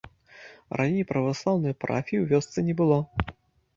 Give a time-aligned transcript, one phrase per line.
[0.79, 2.99] Раней праваслаўнай парафіі ў вёсцы не было.